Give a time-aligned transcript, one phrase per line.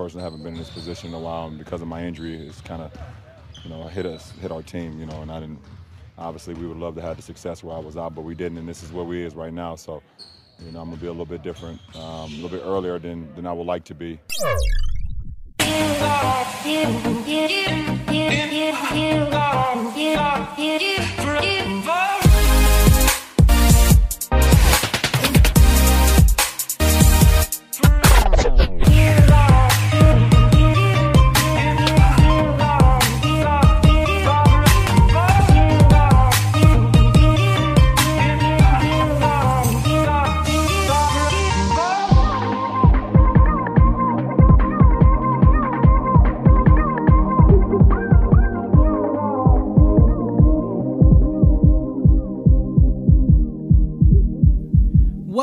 [0.00, 2.62] I haven't been in this position in a while, and because of my injury, it's
[2.62, 2.90] kind of,
[3.62, 5.60] you know, hit us, hit our team, you know, and I didn't.
[6.16, 8.56] Obviously, we would love to have the success where I was out, but we didn't,
[8.56, 9.76] and this is where we is right now.
[9.76, 10.02] So,
[10.58, 13.34] you know, I'm gonna be a little bit different, um, a little bit earlier than
[13.34, 14.18] than I would like to be.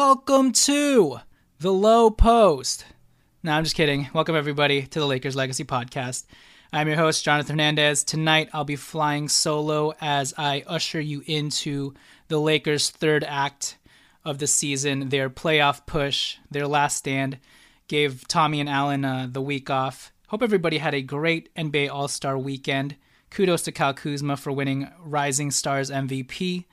[0.10, 1.20] Welcome to
[1.60, 2.86] the Lowe Post.
[3.44, 4.08] No, I'm just kidding.
[4.14, 6.24] Welcome everybody to the Lakers Legacy Podcast.
[6.72, 8.06] I'm your host, Jonathan Hernandez.
[8.06, 11.94] Tonight I'll be flying solo as I usher you into
[12.30, 13.76] the Lakers' third act
[14.24, 17.38] of the season, their playoff push, their last stand.
[17.90, 20.14] Gave Tommy and Allen uh, the week off.
[20.30, 22.96] Hope everybody had a great NBA All Star weekend.
[23.30, 26.64] Kudos to Kyle Kuzma for winning Rising Stars MVP.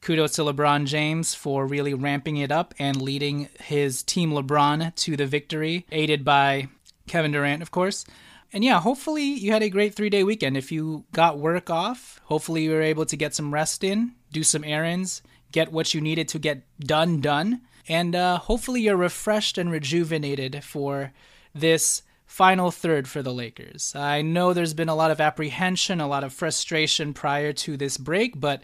[0.00, 5.16] Kudos to LeBron James for really ramping it up and leading his team LeBron to
[5.16, 6.68] the victory, aided by
[7.06, 8.04] Kevin Durant, of course.
[8.52, 10.56] And yeah, hopefully you had a great three day weekend.
[10.56, 14.42] If you got work off, hopefully you were able to get some rest in, do
[14.42, 15.22] some errands,
[15.52, 17.60] get what you needed to get done, done.
[17.88, 21.12] And uh, hopefully you're refreshed and rejuvenated for
[21.54, 23.94] this final third for the Lakers.
[23.94, 27.98] I know there's been a lot of apprehension, a lot of frustration prior to this
[27.98, 28.62] break, but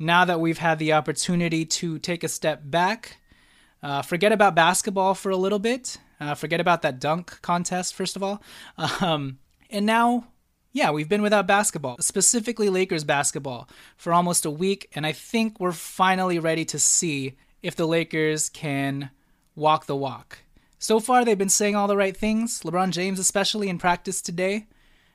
[0.00, 3.18] now that we've had the opportunity to take a step back,
[3.82, 8.16] uh, forget about basketball for a little bit, uh, forget about that dunk contest, first
[8.16, 8.42] of all.
[9.00, 9.38] Um,
[9.72, 10.26] and now,
[10.72, 14.90] yeah, we've been without basketball, specifically Lakers basketball, for almost a week.
[14.94, 19.10] And I think we're finally ready to see if the Lakers can
[19.54, 20.38] walk the walk.
[20.78, 24.66] So far, they've been saying all the right things, LeBron James, especially in practice today,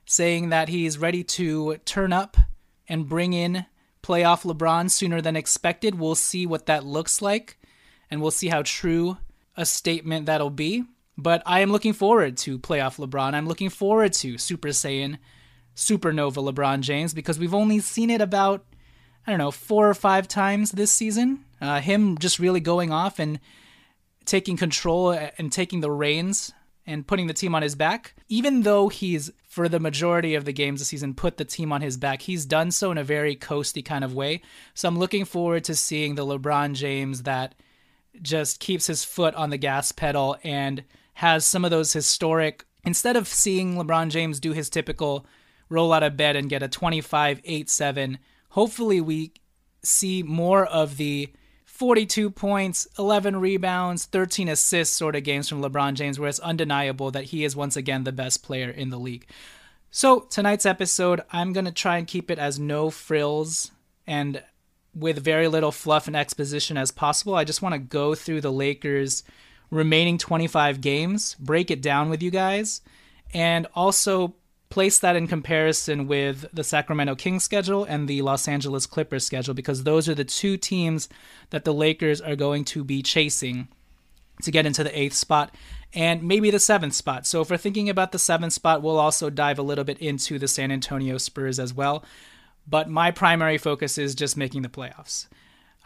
[0.06, 2.38] saying that he's ready to turn up
[2.88, 3.66] and bring in
[4.06, 5.96] playoff LeBron sooner than expected.
[5.96, 7.58] We'll see what that looks like,
[8.12, 9.18] and we'll see how true
[9.58, 10.84] a statement that'll be.
[11.18, 13.34] But I am looking forward to playoff LeBron.
[13.34, 15.18] I'm looking forward to Super Saiyan,
[15.76, 18.64] Supernova LeBron James because we've only seen it about,
[19.26, 21.44] I don't know, four or five times this season.
[21.60, 23.40] Uh, him just really going off and
[24.26, 26.54] taking control and taking the reins
[26.88, 28.16] and putting the team on his back.
[28.28, 31.82] Even though he's, for the majority of the games this season, put the team on
[31.82, 34.42] his back, he's done so in a very coasty kind of way.
[34.74, 37.56] So I'm looking forward to seeing the LeBron James that
[38.22, 40.84] just keeps his foot on the gas pedal and
[41.16, 42.66] has some of those historic.
[42.86, 45.26] Instead of seeing LeBron James do his typical
[45.70, 49.34] roll out of bed and get a 25 8 7, hopefully we
[49.84, 51.32] see more of the
[51.76, 57.12] 42 points, 11 rebounds, 13 assists sort of games from LeBron James, where it's undeniable
[57.12, 59.28] that he is once again the best player in the league.
[59.92, 63.72] So, tonight's episode, I'm going to try and keep it as no frills
[64.08, 64.42] and
[64.94, 67.36] with very little fluff and exposition as possible.
[67.36, 69.24] I just want to go through the Lakers'
[69.70, 72.80] remaining 25 games, break it down with you guys,
[73.34, 74.34] and also
[74.76, 79.54] place that in comparison with the Sacramento Kings schedule and the Los Angeles Clippers schedule
[79.54, 81.08] because those are the two teams
[81.52, 83.70] that the Lakers are going to be chasing
[84.42, 85.56] to get into the eighth spot
[85.94, 87.26] and maybe the seventh spot.
[87.26, 90.38] So if we're thinking about the seventh spot, we'll also dive a little bit into
[90.38, 92.04] the San Antonio Spurs as well.
[92.68, 95.28] But my primary focus is just making the playoffs.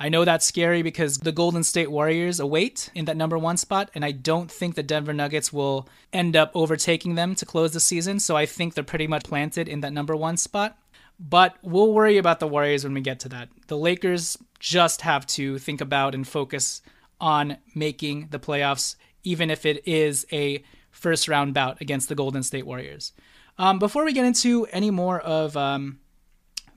[0.01, 3.91] I know that's scary because the Golden State Warriors await in that number one spot,
[3.93, 7.81] and I don't think the Denver Nuggets will end up overtaking them to close the
[7.81, 8.21] season.
[8.21, 10.77] So I think they're pretty much planted in that number one spot.
[11.19, 13.49] But we'll worry about the Warriors when we get to that.
[13.67, 16.81] The Lakers just have to think about and focus
[17.19, 22.41] on making the playoffs, even if it is a first round bout against the Golden
[22.41, 23.11] State Warriors.
[23.57, 25.99] Um, before we get into any more of um,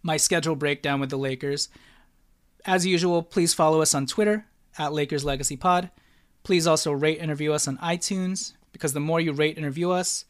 [0.02, 1.68] my schedule breakdown with the Lakers,
[2.64, 4.46] as usual, please follow us on Twitter
[4.78, 5.90] at Lakers Legacy Pod.
[6.42, 9.92] Please also rate and review us on iTunes because the more you rate and review
[9.92, 10.24] us,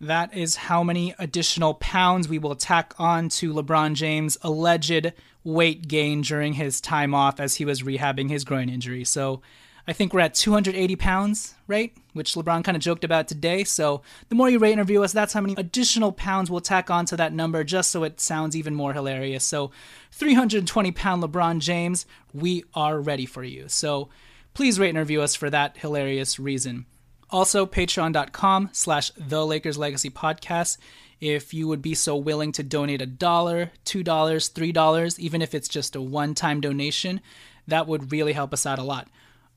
[0.00, 5.12] that is how many additional pounds we will tack on to LeBron James' alleged
[5.44, 9.04] weight gain during his time off as he was rehabbing his groin injury.
[9.04, 9.40] So
[9.86, 11.92] I think we're at 280 pounds, right?
[12.14, 13.64] Which LeBron kind of joked about today.
[13.64, 14.00] So
[14.30, 17.16] the more you rate and review us, that's how many additional pounds we'll tack onto
[17.16, 19.44] that number just so it sounds even more hilarious.
[19.44, 19.70] So
[20.12, 23.68] 320 pound LeBron James, we are ready for you.
[23.68, 24.08] So
[24.54, 26.86] please rate and review us for that hilarious reason.
[27.28, 30.78] Also, patreon.com slash the Lakers Legacy Podcast.
[31.20, 35.42] If you would be so willing to donate a dollar, two dollars, three dollars, even
[35.42, 37.20] if it's just a one time donation,
[37.66, 39.08] that would really help us out a lot.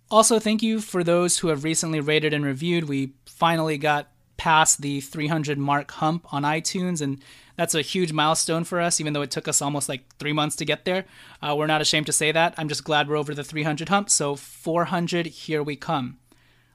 [0.09, 2.87] Also, thank you for those who have recently rated and reviewed.
[2.87, 7.21] We finally got past the 300 mark hump on iTunes, and
[7.57, 10.55] that's a huge milestone for us, even though it took us almost like three months
[10.57, 11.05] to get there.
[11.41, 12.53] Uh, we're not ashamed to say that.
[12.57, 14.09] I'm just glad we're over the 300 hump.
[14.09, 16.19] So, 400, here we come.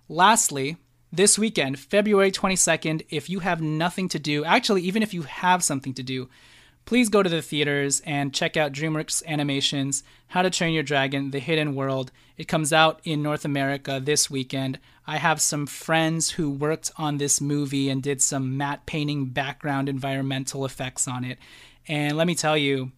[0.09, 0.77] Lastly,
[1.11, 5.65] this weekend, February 22nd, if you have nothing to do, actually, even if you have
[5.65, 6.29] something to do,
[6.85, 11.31] please go to the theaters and check out DreamWorks Animations How to Train Your Dragon
[11.31, 12.13] The Hidden World.
[12.37, 14.79] It comes out in North America this weekend.
[15.07, 19.89] I have some friends who worked on this movie and did some matte painting background
[19.89, 21.39] environmental effects on it.
[21.89, 22.93] And let me tell you,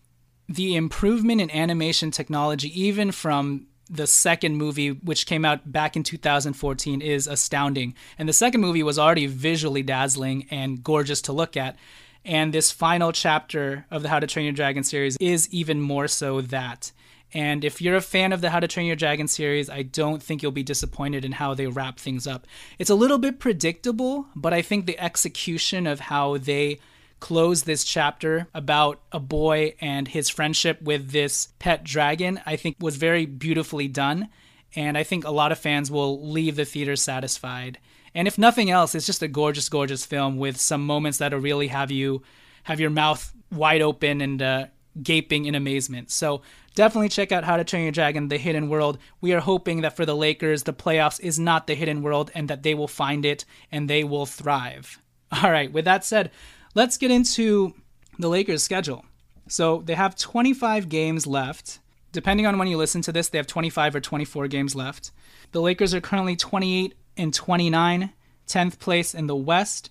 [0.48, 6.02] the improvement in animation technology, even from the second movie, which came out back in
[6.02, 7.94] 2014, is astounding.
[8.18, 11.76] And the second movie was already visually dazzling and gorgeous to look at.
[12.24, 16.08] And this final chapter of the How to Train Your Dragon series is even more
[16.08, 16.92] so that.
[17.34, 20.22] And if you're a fan of the How to Train Your Dragon series, I don't
[20.22, 22.46] think you'll be disappointed in how they wrap things up.
[22.78, 26.78] It's a little bit predictable, but I think the execution of how they
[27.20, 32.76] close this chapter about a boy and his friendship with this pet dragon, I think
[32.80, 34.28] was very beautifully done.
[34.76, 37.78] And I think a lot of fans will leave the theater satisfied.
[38.14, 41.68] And if nothing else, it's just a gorgeous, gorgeous film with some moments that'll really
[41.68, 42.22] have you
[42.64, 44.66] have your mouth wide open and uh,
[45.02, 46.10] gaping in amazement.
[46.10, 46.42] So
[46.74, 48.98] definitely check out How to Train Your Dragon: The Hidden World.
[49.20, 52.48] We are hoping that for the Lakers, the playoffs is not the hidden world, and
[52.48, 55.00] that they will find it and they will thrive.
[55.42, 55.72] All right.
[55.72, 56.30] With that said,
[56.74, 57.74] let's get into
[58.18, 59.04] the Lakers' schedule.
[59.48, 61.80] So they have 25 games left.
[62.12, 65.10] Depending on when you listen to this, they have 25 or 24 games left.
[65.50, 68.12] The Lakers are currently 28 and 29,
[68.46, 69.90] 10th place in the West.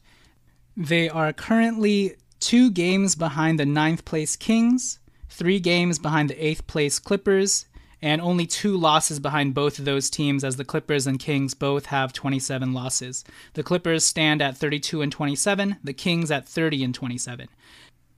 [0.75, 4.99] They are currently two games behind the ninth place Kings,
[5.29, 7.65] three games behind the eighth place Clippers,
[8.01, 11.85] and only two losses behind both of those teams as the Clippers and Kings both
[11.85, 13.23] have 27 losses.
[13.53, 17.47] The Clippers stand at 32 and 27, the Kings at 30 and 27.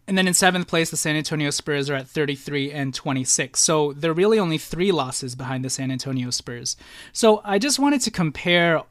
[0.07, 3.59] And then in seventh place, the San Antonio Spurs are at 33 and 26.
[3.59, 6.77] So they're really only three losses behind the San Antonio Spurs.
[7.11, 8.81] So I just wanted to compare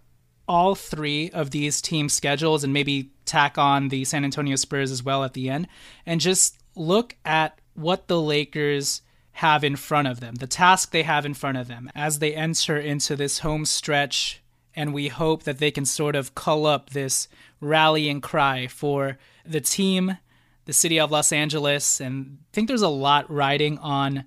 [0.48, 5.02] all three of these team schedules and maybe tack on the San Antonio Spurs as
[5.02, 5.66] well at the end
[6.04, 11.02] and just look at what the Lakers have in front of them, the task they
[11.02, 14.40] have in front of them as they enter into this home stretch.
[14.76, 17.28] And we hope that they can sort of cull up this
[17.60, 20.18] rallying cry for the team,
[20.64, 22.00] the city of Los Angeles.
[22.00, 24.24] And I think there's a lot riding on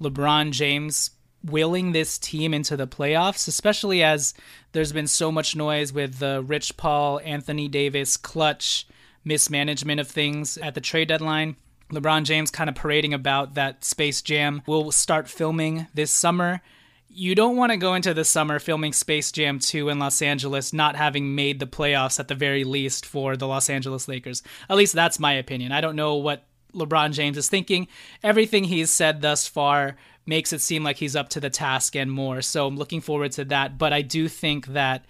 [0.00, 1.10] LeBron James
[1.44, 4.34] willing this team into the playoffs, especially as
[4.72, 8.86] there's been so much noise with the Rich Paul, Anthony Davis Klutch
[9.24, 11.56] mismanagement of things at the trade deadline.
[11.92, 16.60] LeBron James kind of parading about that Space Jam will start filming this summer.
[17.08, 20.72] You don't want to go into the summer filming Space Jam 2 in Los Angeles
[20.72, 24.42] not having made the playoffs at the very least for the Los Angeles Lakers.
[24.68, 25.72] At least that's my opinion.
[25.72, 27.88] I don't know what LeBron James is thinking.
[28.22, 29.96] Everything he's said thus far
[30.28, 32.42] makes it seem like he's up to the task and more.
[32.42, 33.78] So I'm looking forward to that.
[33.78, 35.06] But I do think that,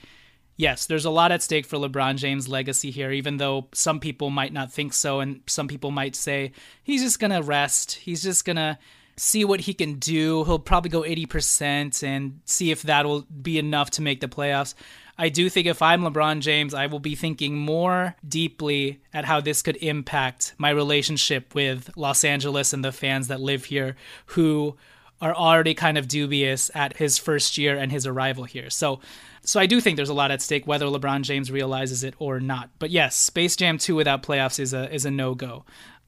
[0.56, 4.30] yes, there's a lot at stake for LeBron James' legacy here, even though some people
[4.30, 5.20] might not think so.
[5.20, 6.52] And some people might say
[6.84, 7.94] he's just going to rest.
[7.96, 8.78] He's just going to
[9.16, 10.44] see what he can do.
[10.44, 14.74] He'll probably go 80% and see if that will be enough to make the playoffs.
[15.20, 19.40] I do think if I'm LeBron James, I will be thinking more deeply at how
[19.40, 23.96] this could impact my relationship with Los Angeles and the fans that live here
[24.26, 24.76] who
[25.20, 28.70] are already kind of dubious at his first year and his arrival here.
[28.70, 29.00] So
[29.42, 32.40] so I do think there's a lot at stake whether LeBron James realizes it or
[32.40, 32.70] not.
[32.78, 35.64] But yes, Space Jam 2 without playoffs is a is a no-go.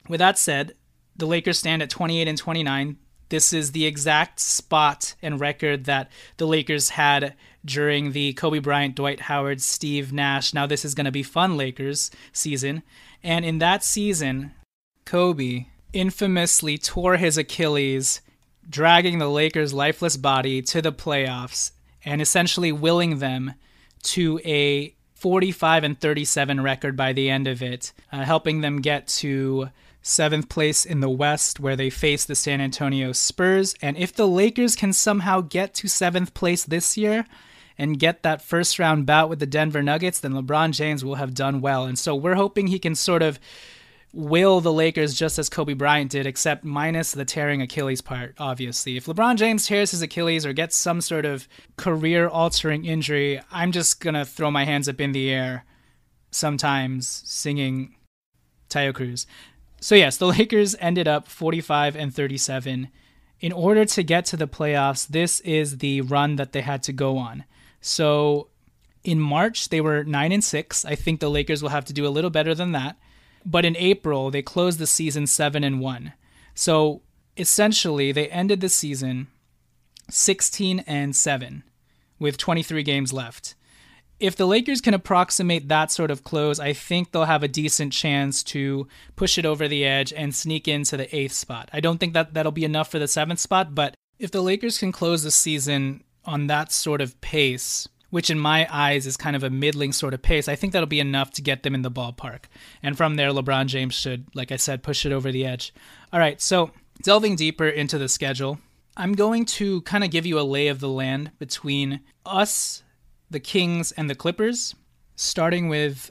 [0.08, 0.74] With that said,
[1.16, 2.96] the Lakers stand at 28 and 29.
[3.28, 8.96] This is the exact spot and record that the Lakers had during the Kobe Bryant,
[8.96, 10.52] Dwight Howard, Steve Nash.
[10.52, 12.82] Now this is going to be fun Lakers season.
[13.22, 14.52] And in that season,
[15.04, 18.20] Kobe infamously tore his Achilles
[18.70, 21.72] dragging the Lakers' lifeless body to the playoffs
[22.04, 23.54] and essentially willing them
[24.02, 29.06] to a 45 and 37 record by the end of it, uh, helping them get
[29.06, 29.68] to
[30.02, 33.74] seventh place in the West, where they face the San Antonio Spurs.
[33.82, 37.26] And if the Lakers can somehow get to seventh place this year
[37.76, 41.34] and get that first round bout with the Denver Nuggets, then LeBron James will have
[41.34, 41.84] done well.
[41.84, 43.38] And so we're hoping he can sort of
[44.12, 48.96] will the Lakers just as Kobe Bryant did, except minus the tearing Achilles part, obviously.
[48.96, 53.72] If LeBron James tears his Achilles or gets some sort of career altering injury, I'm
[53.72, 55.64] just going to throw my hands up in the air
[56.30, 57.94] sometimes singing
[58.68, 59.26] Taio Cruz.
[59.80, 62.88] So, yes, the Lakers ended up 45 and 37.
[63.40, 66.92] In order to get to the playoffs, this is the run that they had to
[66.92, 67.44] go on.
[67.80, 68.48] So,
[69.02, 70.84] in March, they were 9 and 6.
[70.84, 72.96] I think the Lakers will have to do a little better than that.
[73.44, 76.12] But in April, they closed the season 7 and 1.
[76.54, 77.02] So
[77.36, 79.28] essentially, they ended the season
[80.08, 81.64] 16 and 7
[82.18, 83.54] with 23 games left.
[84.18, 87.94] If the Lakers can approximate that sort of close, I think they'll have a decent
[87.94, 91.70] chance to push it over the edge and sneak into the eighth spot.
[91.72, 94.76] I don't think that that'll be enough for the seventh spot, but if the Lakers
[94.76, 99.34] can close the season on that sort of pace, which in my eyes is kind
[99.34, 101.82] of a middling sort of pace, I think that'll be enough to get them in
[101.82, 102.44] the ballpark.
[102.82, 105.72] And from there, LeBron James should, like I said, push it over the edge.
[106.12, 106.70] All right, so
[107.02, 108.58] delving deeper into the schedule,
[108.96, 112.82] I'm going to kind of give you a lay of the land between us,
[113.30, 114.74] the Kings, and the Clippers,
[115.16, 116.10] starting with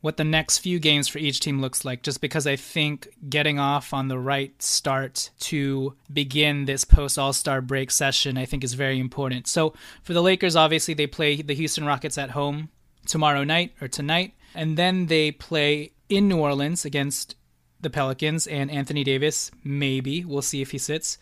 [0.00, 3.58] what the next few games for each team looks like just because I think getting
[3.58, 8.74] off on the right start to begin this post All-Star break session I think is
[8.74, 9.46] very important.
[9.46, 12.70] So for the Lakers obviously they play the Houston Rockets at home
[13.06, 17.36] tomorrow night or tonight and then they play in New Orleans against
[17.80, 21.18] the Pelicans and Anthony Davis maybe we'll see if he sits.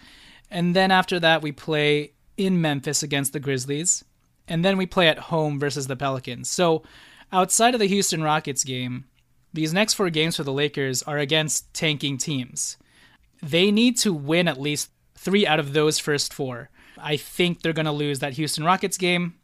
[0.50, 4.04] And then after that we play in Memphis against the Grizzlies
[4.46, 6.48] and then we play at home versus the Pelicans.
[6.48, 6.84] So
[7.32, 9.04] outside of the Houston Rockets game,
[9.52, 12.76] these next four games for the Lakers are against tanking teams.
[13.42, 16.70] They need to win at least three out of those first four.
[16.98, 19.34] I think they're going to lose that Houston Rockets game,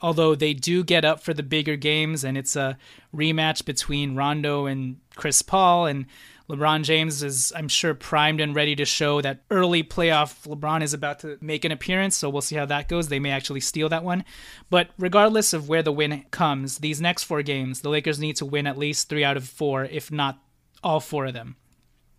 [0.00, 2.76] although they do get up for the bigger games, and it's a
[3.14, 5.86] rematch between Rondo and Chris Paul.
[5.86, 6.06] And
[6.48, 10.92] LeBron James is, I'm sure, primed and ready to show that early playoff LeBron is
[10.92, 12.16] about to make an appearance.
[12.16, 13.08] So we'll see how that goes.
[13.08, 14.24] They may actually steal that one.
[14.68, 18.44] But regardless of where the win comes, these next four games, the Lakers need to
[18.44, 20.38] win at least three out of four, if not
[20.82, 21.56] all four of them.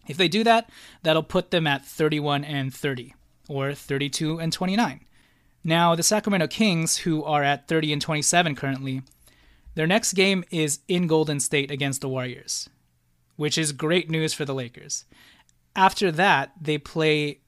[0.08, 0.70] If they do that,
[1.04, 3.14] that'll put them at 31 and 30,
[3.48, 5.06] or 32 and 29.
[5.64, 9.04] Now, the Sacramento Kings, who are at 30 and 27 currently,
[9.76, 12.70] their next game is in Golden State against the Warriors
[13.36, 15.06] which is great news for the Lakers.
[15.76, 17.40] After that, they play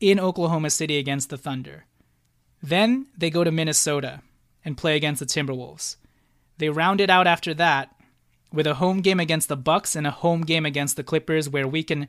[0.00, 1.86] in Oklahoma City against the Thunder.
[2.62, 4.22] Then they go to Minnesota
[4.64, 5.96] and play against the Timberwolves.
[6.58, 7.94] They round it out after that
[8.52, 11.66] with a home game against the Bucks and a home game against the Clippers where
[11.66, 12.06] we can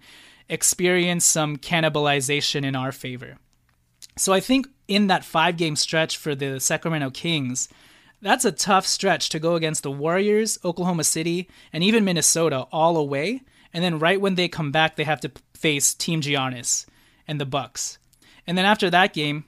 [0.48, 3.38] experience some cannibalization in our favor.
[4.16, 7.68] So I think in that 5-game stretch for the Sacramento Kings,
[8.22, 12.98] that's a tough stretch to go against the Warriors, Oklahoma City, and even Minnesota all
[12.98, 13.42] away.
[13.74, 16.86] And then right when they come back, they have to face Team Giannis
[17.28, 17.98] and the Bucks.
[18.48, 19.46] And then after that game,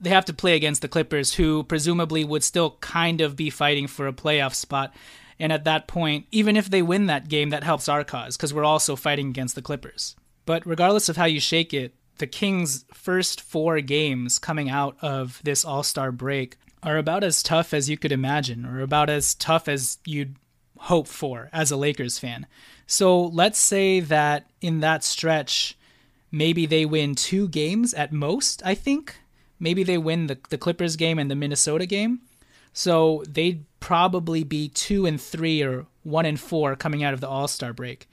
[0.00, 3.86] they have to play against the Clippers, who presumably would still kind of be fighting
[3.86, 4.92] for a playoff spot.
[5.38, 8.52] And at that point, even if they win that game, that helps our cause because
[8.52, 10.16] we're also fighting against the Clippers.
[10.44, 15.40] But regardless of how you shake it, the Kings' first four games coming out of
[15.44, 19.34] this All Star break are about as tough as you could imagine, or about as
[19.34, 20.36] tough as you'd
[20.78, 22.46] hope for as a Lakers fan.
[22.86, 25.78] So let's say that in that stretch,
[26.30, 29.16] maybe they win two games at most, I think.
[29.60, 32.20] Maybe they win the, the Clippers game and the Minnesota game.
[32.72, 37.28] So they'd probably be two and three or one and four coming out of the
[37.28, 38.08] All Star break.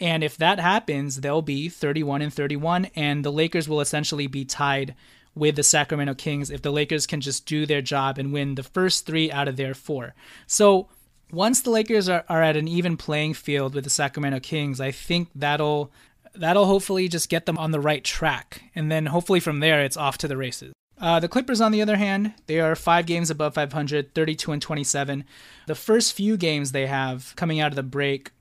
[0.00, 4.46] And if that happens, they'll be 31 and 31, and the Lakers will essentially be
[4.46, 4.94] tied
[5.34, 8.62] with the Sacramento Kings if the Lakers can just do their job and win the
[8.62, 10.14] first three out of their four.
[10.46, 10.88] So
[11.32, 14.90] once the Lakers are, are at an even playing field with the Sacramento Kings, I
[14.90, 15.92] think that'll
[16.34, 18.62] that'll hopefully just get them on the right track.
[18.74, 20.72] And then hopefully from there it's off to the races.
[21.00, 24.60] Uh, the Clippers, on the other hand, they are five games above 500, 32 and
[24.60, 25.24] 27.
[25.66, 28.32] The first few games they have coming out of the break,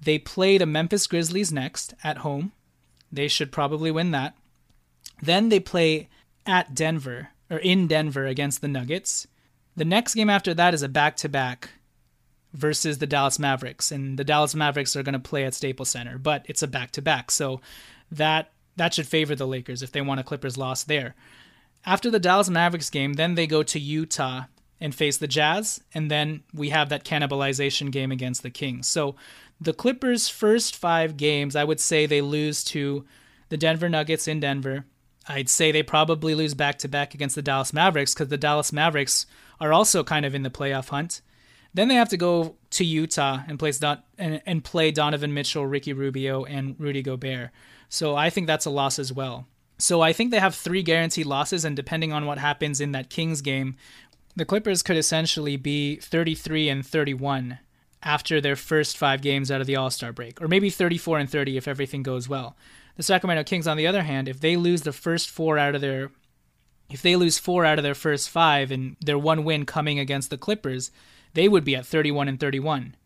[0.00, 2.52] they play the Memphis Grizzlies next at home.
[3.12, 4.34] They should probably win that.
[5.20, 6.08] Then they play
[6.48, 9.28] at Denver, or in Denver against the Nuggets.
[9.76, 11.68] The next game after that is a back to back
[12.52, 16.18] versus the Dallas Mavericks, and the Dallas Mavericks are going to play at Staples Center,
[16.18, 17.30] but it's a back to back.
[17.30, 17.60] So
[18.10, 21.14] that that should favor the Lakers if they want a Clippers loss there.
[21.84, 24.44] After the Dallas Mavericks game, then they go to Utah
[24.80, 28.86] and face the Jazz, and then we have that cannibalization game against the Kings.
[28.86, 29.16] So
[29.60, 33.04] the Clippers' first five games, I would say they lose to
[33.48, 34.84] the Denver Nuggets in Denver.
[35.28, 38.72] I'd say they probably lose back to back against the Dallas Mavericks because the Dallas
[38.72, 39.26] Mavericks
[39.60, 41.20] are also kind of in the playoff hunt.
[41.74, 45.66] Then they have to go to Utah and play, Don- and, and play Donovan Mitchell,
[45.66, 47.50] Ricky Rubio, and Rudy Gobert.
[47.90, 49.46] So I think that's a loss as well.
[49.76, 53.10] So I think they have three guaranteed losses, and depending on what happens in that
[53.10, 53.76] Kings game,
[54.34, 57.58] the Clippers could essentially be 33 and 31
[58.02, 61.30] after their first five games out of the All Star break, or maybe 34 and
[61.30, 62.56] 30 if everything goes well.
[62.98, 65.80] The Sacramento Kings, on the other hand, if they lose the first four out of
[65.80, 66.10] their
[66.90, 70.30] if they lose four out of their first five and their one win coming against
[70.30, 70.90] the Clippers,
[71.34, 72.96] they would be at 31 and 31.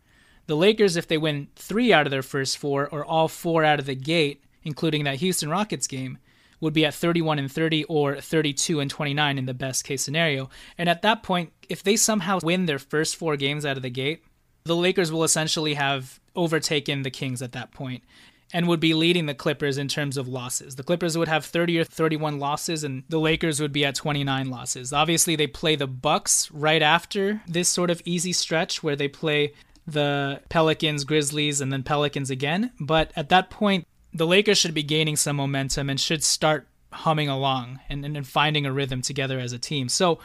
[0.46, 3.80] The Lakers, if they win three out of their first four or all four out
[3.80, 6.16] of the gate, including that Houston Rockets game,
[6.58, 10.48] would be at 31 and 30 or 32 and 29 in the best case scenario.
[10.78, 13.90] And at that point, if they somehow win their first four games out of the
[13.90, 14.24] gate,
[14.64, 18.04] the Lakers will essentially have overtaken the Kings at that point
[18.52, 20.76] and would be leading the Clippers in terms of losses.
[20.76, 24.50] The Clippers would have 30 or 31 losses and the Lakers would be at 29
[24.50, 24.92] losses.
[24.92, 29.54] Obviously, they play the Bucks right after this sort of easy stretch where they play
[29.86, 32.72] the Pelicans, Grizzlies, and then Pelicans again.
[32.78, 37.28] But at that point, the Lakers should be gaining some momentum and should start humming
[37.28, 39.88] along and, and finding a rhythm together as a team.
[39.88, 40.18] So,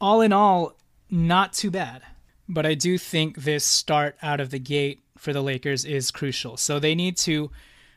[0.00, 0.76] all in all,
[1.10, 2.02] not too bad.
[2.48, 6.56] But I do think this start out of the gate for the Lakers is crucial.
[6.56, 7.50] So they need to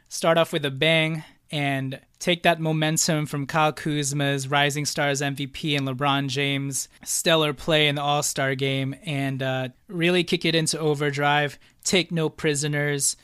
[0.09, 5.77] start off with a bang and take that momentum from Kyle Kuzma's Rising Stars MVP
[5.77, 10.55] and LeBron James' stellar play in the All Star game and uh, really kick it
[10.55, 13.17] into overdrive, take no prisoners,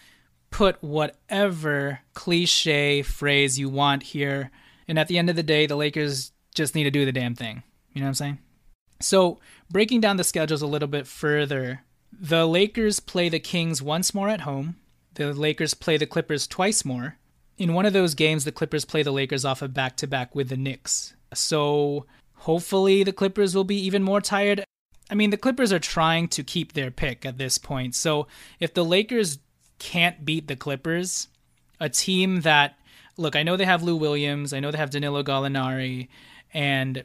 [0.52, 4.52] put whatever cliche phrase you want here.
[4.88, 7.36] And at the end of the day, the Lakers just need to do the damn
[7.36, 7.64] thing.
[7.94, 8.40] You know what I'm saying?
[9.00, 14.14] So, breaking down the schedules a little bit further, the Lakers play the Kings once
[14.14, 14.76] more at home.
[15.16, 17.18] The Lakers play the Clippers twice more.
[17.58, 20.36] In one of those games, the Clippers play the Lakers off of back to back
[20.36, 21.16] with the Knicks.
[21.34, 24.64] So hopefully the Clippers will be even more tired.
[25.10, 27.96] I mean, the Clippers are trying to keep their pick at this point.
[27.96, 28.28] So
[28.60, 29.40] if the Lakers
[29.80, 31.30] can't beat the Clippers,
[31.80, 32.78] a team that,
[33.16, 36.10] look, I know they have Lou Williams, I know they have Danilo Gallinari,
[36.54, 37.04] and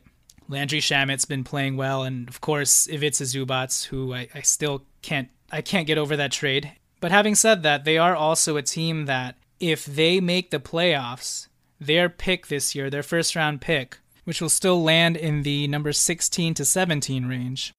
[0.48, 5.28] Landry Shamet's been playing well, and of course Ivica Zubac, who I, I still can't
[5.50, 6.72] I can't get over that trade.
[7.00, 11.48] But having said that, they are also a team that if they make the playoffs,
[11.80, 15.92] their pick this year, their first round pick, which will still land in the number
[15.92, 17.72] 16 to 17 range,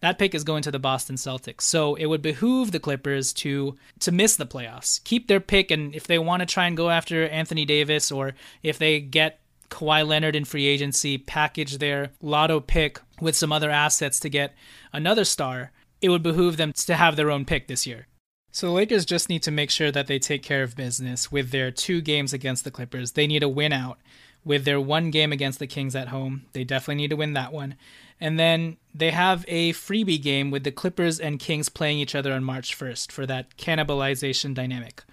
[0.00, 1.62] that pick is going to the Boston Celtics.
[1.62, 5.02] So it would behoove the Clippers to to miss the playoffs.
[5.04, 8.34] Keep their pick and if they want to try and go after Anthony Davis or
[8.62, 13.70] if they get Kawhi Leonard in free agency, package their lotto pick with some other
[13.70, 14.54] assets to get
[14.92, 15.72] another star.
[16.00, 18.06] it would behoove them to have their own pick this year.
[18.52, 21.50] So the Lakers just need to make sure that they take care of business with
[21.50, 23.12] their two games against the Clippers.
[23.12, 23.98] They need a win out.
[24.44, 27.52] With their one game against the Kings at home, they definitely need to win that
[27.52, 27.74] one.
[28.20, 32.32] And then they have a freebie game with the Clippers and Kings playing each other
[32.32, 35.04] on March 1st for that cannibalization dynamic.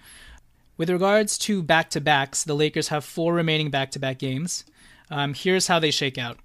[0.76, 4.64] With regards to back to backs, the Lakers have four remaining back to back games.
[5.10, 6.38] Um, here's how they shake out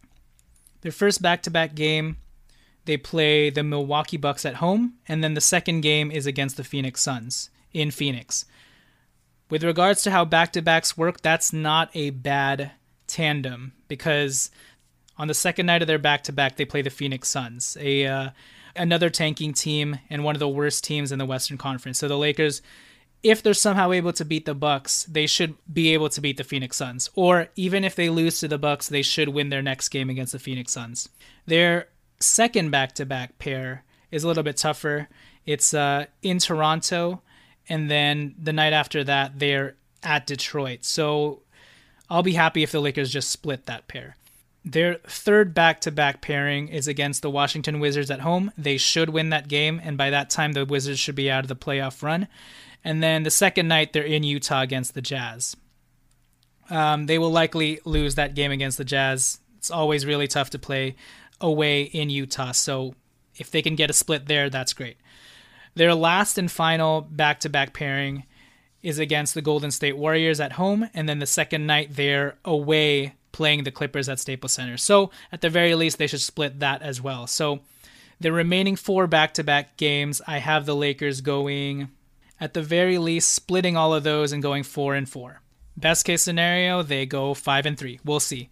[0.82, 2.18] their first back to back game,
[2.86, 6.64] they play the Milwaukee Bucks at home, and then the second game is against the
[6.64, 8.46] Phoenix Suns in Phoenix.
[9.50, 12.72] With regards to how back to backs work, that's not a bad
[13.06, 14.50] tandem because
[15.18, 18.06] on the second night of their back to back, they play the Phoenix Suns, a
[18.08, 18.30] uh,
[18.76, 22.00] another tanking team and one of the worst teams in the Western Conference.
[22.00, 22.62] So the Lakers
[23.24, 26.44] if they're somehow able to beat the Bucks, they should be able to beat the
[26.44, 27.10] Phoenix Suns.
[27.16, 30.34] Or even if they lose to the Bucks, they should win their next game against
[30.34, 31.10] the Phoenix Suns.
[31.46, 31.88] Their
[32.20, 35.08] second back-to-back pair is a little bit tougher.
[35.46, 37.22] It's uh, in Toronto,
[37.70, 40.84] and then the night after that, they're at Detroit.
[40.84, 41.42] So
[42.10, 44.18] I'll be happy if the Lakers just split that pair.
[44.64, 48.52] Their third back to back pairing is against the Washington Wizards at home.
[48.58, 51.48] They should win that game, and by that time, the Wizards should be out of
[51.48, 52.28] the playoff run.
[52.84, 55.56] And then the second night, they're in Utah against the Jazz.
[56.70, 59.40] Um, they will likely lose that game against the Jazz.
[59.58, 60.96] It's always really tough to play
[61.40, 62.54] away in Utah.
[62.54, 62.96] So
[63.36, 64.98] if they can get a split there, that's great.
[65.76, 68.24] Their last and final back to back pairing
[68.82, 70.90] is against the Golden State Warriors at home.
[70.94, 74.78] And then the second night, they're away playing the Clippers at Staples Center.
[74.78, 77.28] So at the very least, they should split that as well.
[77.28, 77.60] So
[78.20, 81.90] the remaining four back to back games, I have the Lakers going
[82.42, 85.42] at the very least, splitting all of those and going four and four.
[85.78, 88.00] Best case scenario, they go five and three.
[88.04, 88.50] We'll see.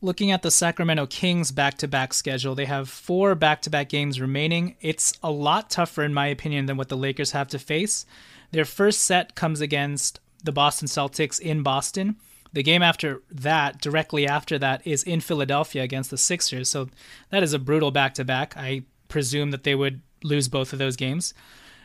[0.00, 3.88] Looking at the Sacramento Kings back to back schedule, they have four back to back
[3.88, 4.76] games remaining.
[4.80, 8.06] It's a lot tougher, in my opinion, than what the Lakers have to face.
[8.50, 12.16] Their first set comes against the Boston Celtics in Boston.
[12.52, 16.70] The game after that, directly after that, is in Philadelphia against the Sixers.
[16.70, 16.88] So
[17.30, 18.56] that is a brutal back to back.
[18.56, 21.34] I presume that they would lose both of those games.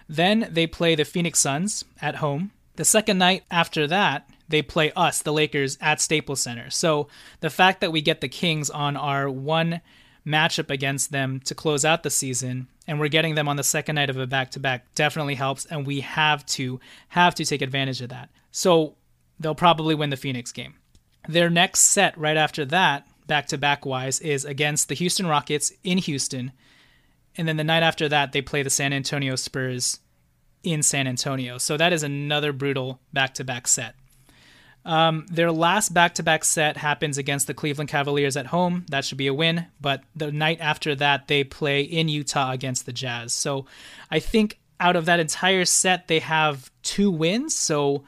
[0.08, 2.52] Then they play the Phoenix Suns at home.
[2.76, 6.70] The second night after that, they play us, the Lakers, at Staples Center.
[6.70, 7.08] So
[7.40, 9.82] the fact that we get the Kings on our one
[10.26, 13.96] matchup against them to close out the season and we're getting them on the second
[13.96, 18.10] night of a back-to-back definitely helps and we have to have to take advantage of
[18.10, 18.30] that.
[18.52, 18.96] So
[19.40, 20.76] they'll probably win the Phoenix game.
[21.28, 26.52] Their next set right after that, back-to-back wise, is against the Houston Rockets in Houston
[27.38, 30.00] and then the night after that they play the San Antonio Spurs
[30.64, 31.58] in San Antonio.
[31.58, 33.96] So that is another brutal back-to-back set.
[34.86, 38.86] Um, their last back-to-back set happens against the Cleveland Cavaliers at home.
[38.90, 39.66] That should be a win.
[39.80, 43.34] But the night after that, they play in Utah against the Jazz.
[43.34, 43.66] So
[44.12, 47.56] I think out of that entire set, they have two wins.
[47.56, 48.04] So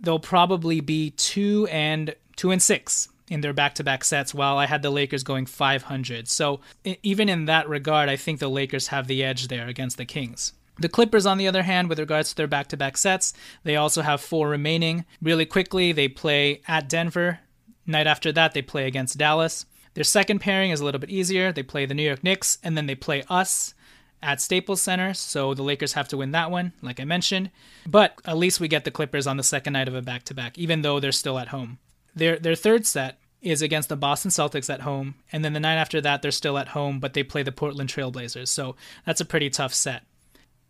[0.00, 4.82] they'll probably be two and two and six in their back-to-back sets while I had
[4.82, 6.28] the Lakers going 500.
[6.28, 6.60] So
[7.02, 10.52] even in that regard, I think the Lakers have the edge there against the Kings.
[10.78, 13.32] The Clippers, on the other hand, with regards to their back to back sets,
[13.64, 15.04] they also have four remaining.
[15.20, 17.40] Really quickly, they play at Denver.
[17.86, 19.66] Night after that, they play against Dallas.
[19.94, 21.52] Their second pairing is a little bit easier.
[21.52, 23.74] They play the New York Knicks, and then they play us
[24.22, 25.14] at Staples Center.
[25.14, 27.50] So the Lakers have to win that one, like I mentioned.
[27.86, 30.34] But at least we get the Clippers on the second night of a back to
[30.34, 31.78] back, even though they're still at home.
[32.14, 35.74] Their their third set is against the Boston Celtics at home, and then the night
[35.74, 38.48] after that they're still at home, but they play the Portland Trailblazers.
[38.48, 40.04] So that's a pretty tough set.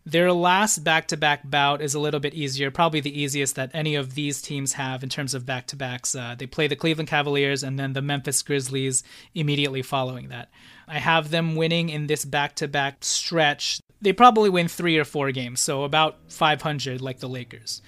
[0.05, 4.15] Their last back-to-back bout is a little bit easier, probably the easiest that any of
[4.15, 6.13] these teams have in terms of back-to-backs.
[6.13, 10.49] Uh, they play the Cleveland Cavaliers and then the Memphis Grizzlies immediately following that.
[10.89, 13.79] I have them winning in this back-to-back stretch.
[14.01, 17.81] They probably win three or four games, so about 500 like the Lakers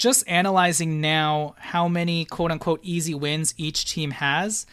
[0.00, 4.66] just analyzing now how many quote unquote easy wins each team has,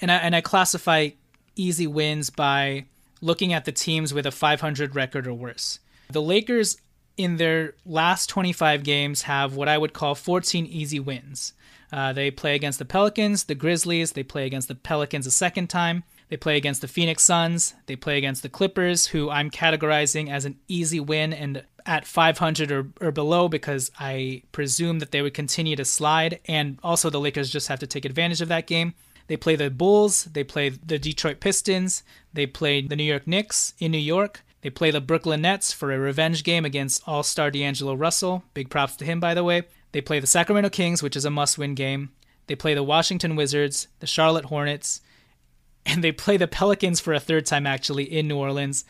[0.00, 1.10] and I, and I classify
[1.56, 2.86] easy wins by
[3.20, 5.80] looking at the teams with a 500 record or worse.
[6.10, 6.78] The Lakers
[7.16, 11.52] in their last 25 games have what I would call 14 easy wins.
[11.92, 15.68] Uh, they play against the Pelicans, the Grizzlies, they play against the Pelicans a second
[15.68, 20.30] time, they play against the Phoenix Suns, they play against the Clippers, who I'm categorizing
[20.30, 25.20] as an easy win and at 500 or, or below because I presume that they
[25.20, 26.40] would continue to slide.
[26.46, 28.94] And also, the Lakers just have to take advantage of that game.
[29.26, 33.74] They play the Bulls, they play the Detroit Pistons, they play the New York Knicks
[33.78, 34.42] in New York.
[34.62, 38.42] They play the Brooklyn Nets for a revenge game against All Star D'Angelo Russell.
[38.54, 39.64] Big props to him, by the way.
[39.92, 42.08] They play the Sacramento Kings, which is a must win game.
[42.46, 45.02] They play the Washington Wizards, the Charlotte Hornets,
[45.84, 48.84] and they play the Pelicans for a third time, actually, in New Orleans.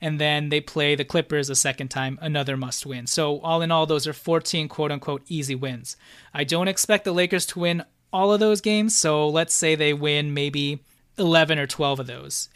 [0.00, 3.06] and then they play the Clippers a second time, another must win.
[3.06, 5.96] So, all in all, those are 14 quote unquote easy wins.
[6.32, 9.92] I don't expect the Lakers to win all of those games, so let's say they
[9.92, 10.84] win maybe
[11.18, 12.48] 11 or 12 of those.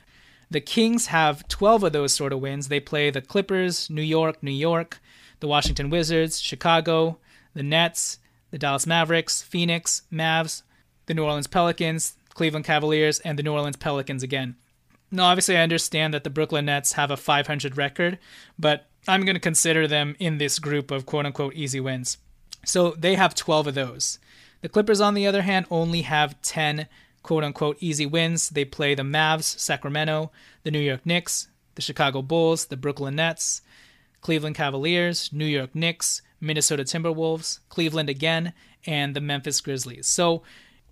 [0.50, 2.68] The Kings have 12 of those sort of wins.
[2.68, 5.00] They play the Clippers, New York, New York,
[5.40, 7.18] the Washington Wizards, Chicago,
[7.54, 8.18] the Nets,
[8.50, 10.62] the Dallas Mavericks, Phoenix, Mavs,
[11.06, 14.56] the New Orleans Pelicans, Cleveland Cavaliers, and the New Orleans Pelicans again.
[15.10, 18.18] Now, obviously, I understand that the Brooklyn Nets have a 500 record,
[18.58, 22.18] but I'm going to consider them in this group of quote unquote easy wins.
[22.64, 24.18] So they have 12 of those.
[24.62, 26.86] The Clippers, on the other hand, only have 10
[27.22, 28.50] quote unquote easy wins.
[28.50, 30.30] They play the Mavs, Sacramento,
[30.62, 33.62] the New York Knicks, the Chicago Bulls, the Brooklyn Nets,
[34.20, 38.52] Cleveland Cavaliers, New York Knicks, Minnesota Timberwolves, Cleveland again,
[38.86, 40.06] and the Memphis Grizzlies.
[40.06, 40.42] So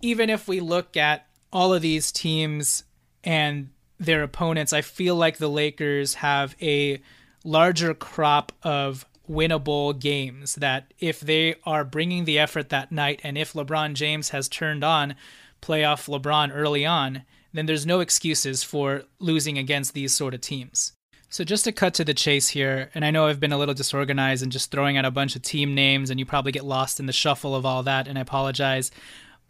[0.01, 2.83] even if we look at all of these teams
[3.23, 7.01] and their opponents, I feel like the Lakers have a
[7.43, 13.37] larger crop of winnable games that if they are bringing the effort that night and
[13.37, 15.15] if LeBron James has turned on
[15.61, 20.93] playoff LeBron early on, then there's no excuses for losing against these sort of teams.
[21.29, 23.73] So just to cut to the chase here, and I know I've been a little
[23.73, 26.99] disorganized and just throwing out a bunch of team names and you probably get lost
[26.99, 28.91] in the shuffle of all that and I apologize.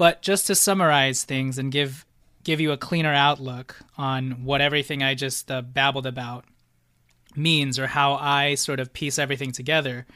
[0.02, 2.08] But just to summarize things and give
[2.44, 6.44] give you a cleaner outlook on what everything I just uh, babbled about
[7.36, 10.08] means or how I sort of piece everything together.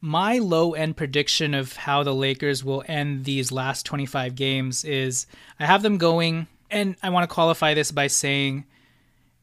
[0.00, 5.26] My low end prediction of how the Lakers will end these last 25 games is
[5.60, 8.64] I have them going, and I want to qualify this by saying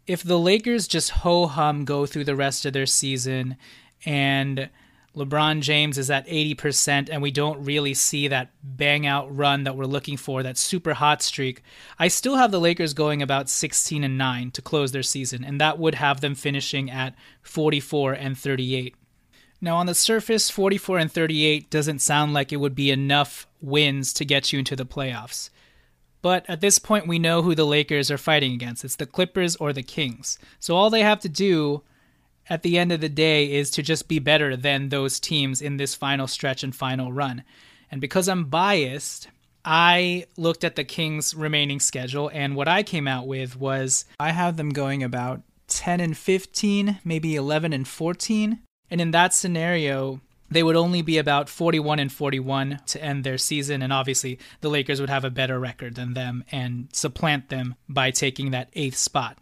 [0.08, 3.56] if the Lakers just ho hum go through the rest of their season
[4.04, 4.72] and
[5.16, 9.76] LeBron James is at 80% and we don't really see that bang out run that
[9.76, 11.64] we're looking for, that super hot streak,
[11.98, 15.60] I still have the Lakers going about 16 and 9 to close their season, and
[15.60, 18.96] that would have them finishing at 44 and 38.
[19.62, 24.14] Now, on the surface, 44 and 38 doesn't sound like it would be enough wins
[24.14, 25.50] to get you into the playoffs.
[26.22, 28.86] But at this point, we know who the Lakers are fighting against.
[28.86, 30.38] It's the Clippers or the Kings.
[30.60, 31.82] So all they have to do
[32.50, 35.78] at the end of the day is to just be better than those teams in
[35.78, 37.44] this final stretch and final run.
[37.92, 39.28] And because I'm biased,
[39.64, 44.32] I looked at the Kings' remaining schedule, and what I came out with was I
[44.32, 48.60] have them going about 10 and 15, maybe 11 and 14.
[48.90, 53.38] And in that scenario, they would only be about 41 and 41 to end their
[53.38, 53.82] season.
[53.82, 58.10] And obviously, the Lakers would have a better record than them and supplant them by
[58.10, 59.38] taking that eighth spot.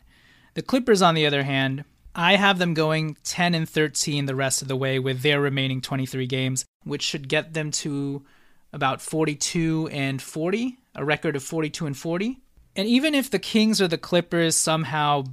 [0.55, 1.85] The Clippers, on the other hand,
[2.19, 5.81] I have them going 10 and 13 the rest of the way with their remaining
[5.81, 8.25] 23 games, which should get them to
[8.73, 12.39] about 42 and 40, a record of 42 and 40.
[12.75, 15.25] And even if the Kings or the Clippers somehow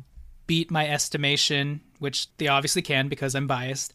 [0.47, 3.95] beat my estimation, which they obviously can because I'm biased,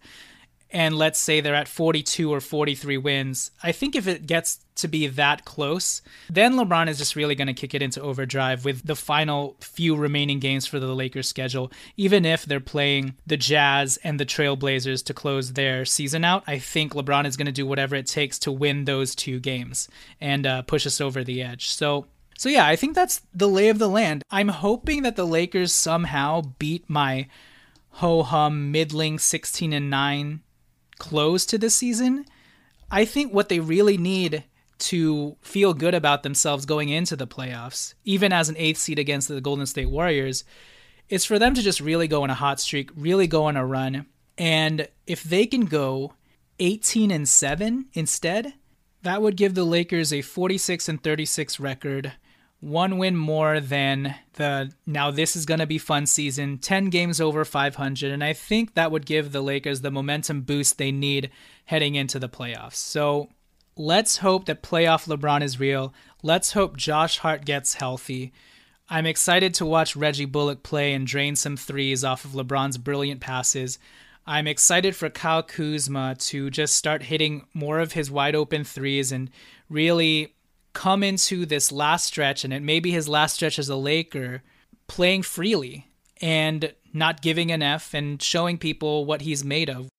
[0.72, 4.88] and let's say they're at 42 or 43 wins, I think if it gets to
[4.88, 8.86] be that close, then LeBron is just really going to kick it into overdrive with
[8.86, 11.72] the final few remaining games for the Lakers schedule.
[11.98, 16.60] Even if they're playing the Jazz and the Trailblazers to close their season out, I
[16.60, 19.88] think LeBron is going to do whatever it takes to win those two games
[20.22, 21.68] and uh, push us over the edge.
[21.70, 22.06] So
[22.38, 24.24] so yeah, I think that's the lay of the land.
[24.32, 27.28] I'm hoping that the Lakers somehow beat my
[27.90, 30.40] ho hum middling 16 and 9
[31.00, 32.26] close to this season.
[32.92, 34.44] I think what they really need
[34.80, 39.28] to feel good about themselves going into the playoffs, even as an eighth seed against
[39.28, 40.44] the Golden State Warriors,
[41.10, 43.66] is for them to just really go on a hot streak, really go on a
[43.66, 44.06] run.
[44.38, 46.14] And if they can go
[46.60, 48.54] 18 and 7 instead,
[49.02, 52.14] that would give the Lakers a 46 and 36 record
[52.62, 57.22] one win more than the now this is going to be fun season 10 games
[57.22, 61.32] over 500 and i think that would give the lakers the momentum boost they need
[61.70, 62.78] heading into the playoffs.
[62.78, 63.30] So
[63.76, 65.94] let's hope that playoff lebron is real.
[66.24, 68.34] Let's hope josh hart gets healthy.
[68.90, 73.22] I'm excited to watch reggie bullock play and drain some threes off of lebron's brilliant
[73.22, 73.78] passes.
[74.26, 79.12] I'm excited for kyle kuzma to just start hitting more of his wide open threes
[79.12, 79.30] and
[79.70, 80.34] really
[80.74, 84.42] come into this last stretch, and it may be his last stretch as a Laker,
[84.88, 85.88] playing freely
[86.22, 89.90] and not giving an F and showing people what he's made of.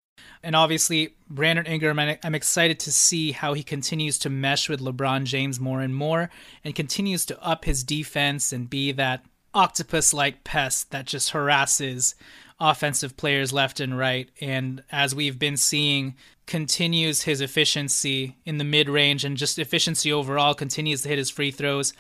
[0.43, 5.25] And obviously, Brandon Ingram, I'm excited to see how he continues to mesh with LeBron
[5.25, 6.31] James more and more
[6.65, 12.15] and continues to up his defense and be that octopus like pest that just harasses
[12.59, 14.31] offensive players left and right.
[14.41, 16.15] And as we've been seeing,
[16.51, 21.31] continues his efficiency in the mid range and just efficiency overall, continues to hit his
[21.31, 21.95] free throws.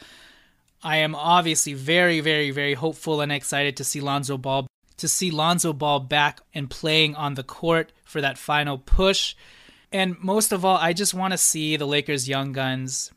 [0.83, 5.31] I am obviously very, very, very hopeful and excited to see Lonzo Ball to see
[5.31, 9.35] Lonzo Ball back and playing on the court for that final push.
[9.93, 13.11] And most of all, I just want to see the Lakers' young guns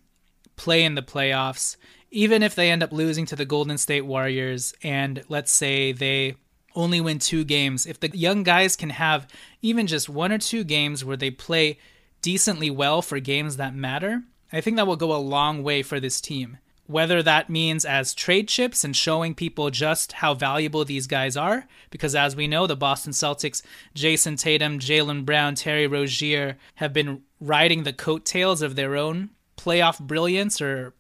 [0.56, 1.76] play in the playoffs,
[2.12, 6.36] even if they end up losing to the Golden State Warriors and let's say they
[6.76, 7.86] only win two games.
[7.86, 9.28] If the young guys can have
[9.62, 11.80] even just one or two games where they play
[12.22, 16.00] decently well for games that matter, I think that will go a long way for
[16.00, 16.58] this team.
[16.86, 21.66] Whether that means as trade chips and showing people just how valuable these guys are,
[21.90, 23.62] because as we know, the Boston Celtics,
[23.96, 30.00] Jayson Tatum, Jaylen Brown, Terry Rozier have been riding the coattails of their own playoff
[30.00, 30.94] brilliance or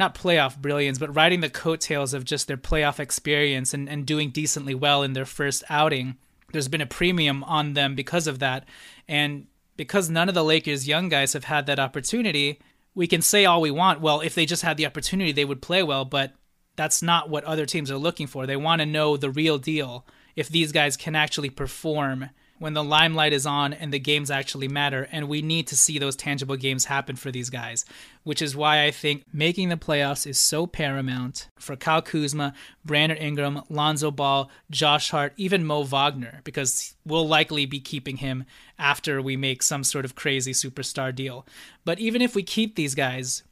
[0.00, 4.30] not playoff brilliance, but riding the coattails of just their playoff experience and, and doing
[4.30, 6.16] decently well in their first outing.
[6.52, 8.66] There's been a premium on them because of that.
[9.06, 12.58] And because none of the Lakers' young guys have had that opportunity,
[12.94, 14.00] we can say all we want.
[14.00, 16.34] Well, if they just had the opportunity, they would play well, but
[16.74, 18.46] that's not what other teams are looking for.
[18.46, 22.84] They want to know the real deal if these guys can actually perform when the
[22.84, 25.08] limelight is on and the games actually matter.
[25.10, 27.86] And we need to see those tangible games happen for these guys,
[28.22, 32.52] which is why I think making the playoffs is so paramount for Kyle Kuzma,
[32.84, 38.44] Brandon Ingram, Lonzo Ball, Josh Hart, even Mo Wagner, because we'll likely be keeping him
[38.78, 41.46] after we make some sort of crazy superstar deal.
[41.86, 43.42] But even if we keep these guys,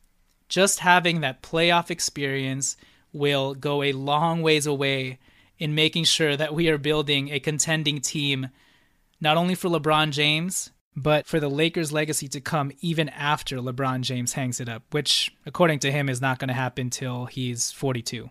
[0.51, 2.77] just having that playoff experience
[3.14, 5.18] will go a long ways away
[5.59, 8.51] in making sure that we are building a contending team
[9.21, 14.01] not only for LeBron James, but for the Lakers' legacy to come even after LeBron
[14.01, 17.71] James hangs it up, which, according to him, is not going to happen till he's
[17.71, 18.31] 42.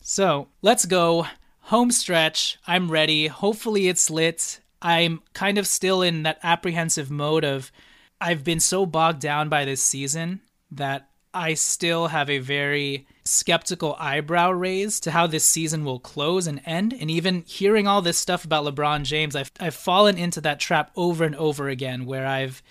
[0.00, 1.26] So let's go.
[1.62, 2.58] Home stretch.
[2.66, 3.26] I'm ready.
[3.26, 4.60] Hopefully, it's lit.
[4.80, 7.72] I'm kind of still in that apprehensive mode of
[8.20, 13.94] I've been so bogged down by this season that I still have a very skeptical
[13.98, 16.94] eyebrow raise to how this season will close and end.
[16.98, 20.90] And even hearing all this stuff about LeBron James, I've, I've fallen into that trap
[20.96, 22.62] over and over again where I've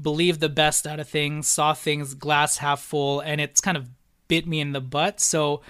[0.00, 3.90] believed the best out of things, saw things glass half full, and it's kind of
[4.26, 5.20] bit me in the butt.
[5.20, 5.60] So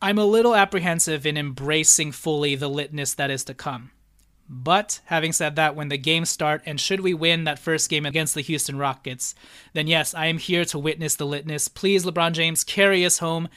[0.00, 3.90] I'm a little apprehensive in embracing fully the litness that is to come.
[4.54, 8.04] But having said that, when the games start, and should we win that first game
[8.04, 9.34] against the Houston Rockets,
[9.72, 11.72] then yes, I am here to witness the litness.
[11.72, 13.48] Please, LeBron James, carry us home.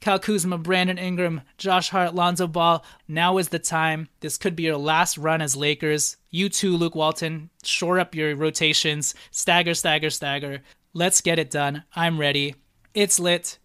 [0.00, 2.84] Cal Kuzma, Brandon Ingram, Josh Hart, Lonzo Ball.
[3.06, 4.08] Now is the time.
[4.18, 6.16] This could be your last run as Lakers.
[6.28, 7.50] You too, Luke Walton.
[7.62, 9.14] Shore up your rotations.
[9.30, 10.62] Stagger, stagger, stagger.
[10.92, 11.84] Let's get it done.
[11.94, 12.56] I'm ready.
[12.94, 13.58] It's lit.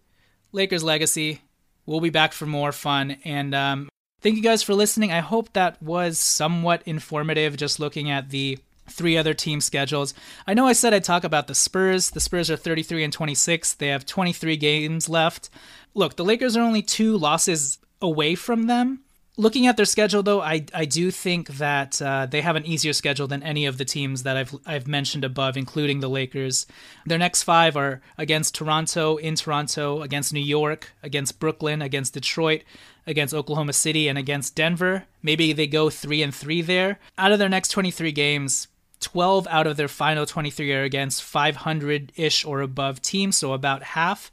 [0.52, 1.42] Lakers legacy.
[1.86, 3.16] We'll be back for more fun.
[3.24, 3.88] And um,
[4.20, 5.12] Thank you guys for listening.
[5.12, 8.58] I hope that was somewhat informative just looking at the
[8.90, 10.12] three other team schedules.
[10.44, 12.10] I know I said I'd talk about the Spurs.
[12.10, 13.74] The Spurs are 33 and 26.
[13.74, 15.50] They have 23 games left.
[15.94, 19.00] Look, the Lakers are only two losses away from them.
[19.36, 22.92] Looking at their schedule, though, I, I do think that uh, they have an easier
[22.92, 26.66] schedule than any of the teams that I've I've mentioned above, including the Lakers.
[27.06, 32.64] Their next five are against Toronto, in Toronto, against New York, against Brooklyn, against Detroit,
[33.08, 35.04] against Oklahoma City, and against Denver.
[35.22, 37.00] Maybe they go three and three there.
[37.16, 38.68] Out of their next 23 games,
[39.00, 43.82] 12 out of their final 23 are against 500 ish or above teams, so about
[43.82, 44.30] half.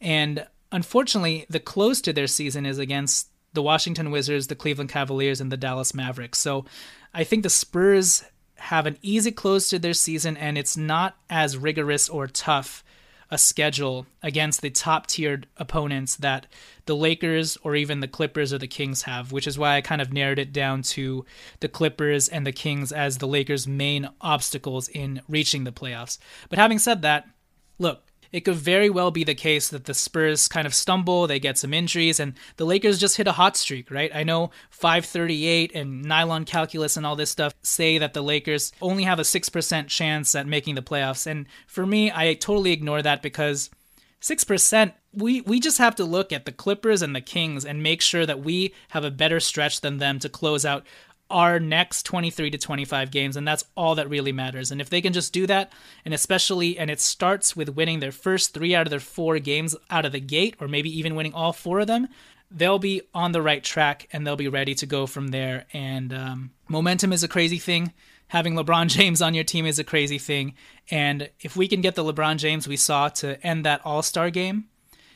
[0.00, 5.40] And unfortunately, the close to their season is against the Washington Wizards, the Cleveland Cavaliers,
[5.40, 6.38] and the Dallas Mavericks.
[6.38, 6.64] So
[7.12, 8.24] I think the Spurs
[8.56, 12.84] have an easy close to their season, and it's not as rigorous or tough
[13.32, 16.46] a schedule against the top tiered opponents that
[16.84, 20.02] the Lakers or even the Clippers or the Kings have, which is why I kind
[20.02, 21.24] of narrowed it down to
[21.60, 26.18] the Clippers and the Kings as the Lakers' main obstacles in reaching the playoffs.
[26.50, 27.26] But having said that,
[27.78, 31.38] look, it could very well be the case that the Spurs kind of stumble, they
[31.38, 34.10] get some injuries, and the Lakers just hit a hot streak, right?
[34.14, 39.04] I know 538 and nylon calculus and all this stuff say that the Lakers only
[39.04, 41.26] have a 6% chance at making the playoffs.
[41.26, 43.70] And for me, I totally ignore that because
[44.22, 48.00] 6%, we, we just have to look at the Clippers and the Kings and make
[48.00, 50.86] sure that we have a better stretch than them to close out
[51.32, 54.70] our next 23 to 25 games and that's all that really matters.
[54.70, 55.72] And if they can just do that
[56.04, 59.74] and especially and it starts with winning their first 3 out of their 4 games
[59.90, 62.08] out of the gate or maybe even winning all 4 of them
[62.54, 65.66] they'll be on the right track and they'll be ready to go from there.
[65.72, 67.92] And um, momentum is a crazy thing.
[68.28, 70.54] Having LeBron James on your team is a crazy thing.
[70.90, 74.64] And if we can get the LeBron James we saw to end that All-Star game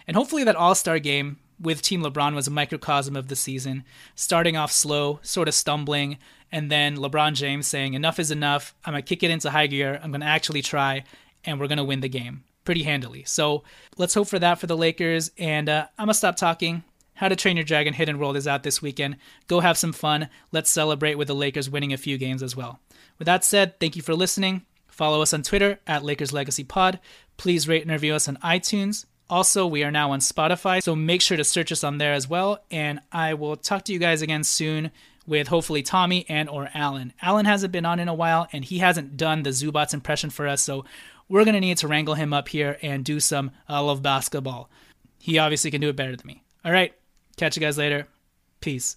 [0.06, 3.84] and hopefully that All-Star game with Team LeBron was a microcosm of the season,
[4.14, 6.18] starting off slow, sort of stumbling,
[6.52, 8.74] and then LeBron James saying, Enough is enough.
[8.84, 10.00] I'm going to kick it into high gear.
[10.02, 11.04] I'm going to actually try,
[11.44, 13.24] and we're going to win the game pretty handily.
[13.24, 13.62] So
[13.96, 15.30] let's hope for that for the Lakers.
[15.38, 16.82] And uh, I'm going to stop talking.
[17.14, 19.16] How to Train Your Dragon Hidden World is out this weekend.
[19.46, 20.28] Go have some fun.
[20.52, 22.78] Let's celebrate with the Lakers winning a few games as well.
[23.18, 24.66] With that said, thank you for listening.
[24.86, 27.00] Follow us on Twitter at Lakers Legacy Pod.
[27.38, 29.06] Please rate and review us on iTunes.
[29.28, 32.28] Also, we are now on Spotify, so make sure to search us on there as
[32.28, 32.60] well.
[32.70, 34.92] And I will talk to you guys again soon
[35.26, 37.12] with hopefully Tommy and or Alan.
[37.20, 40.46] Alan hasn't been on in a while and he hasn't done the Zubats impression for
[40.46, 40.84] us, so
[41.28, 44.70] we're gonna need to wrangle him up here and do some I love basketball.
[45.18, 46.44] He obviously can do it better than me.
[46.64, 46.94] All right,
[47.36, 48.06] catch you guys later.
[48.60, 48.96] Peace.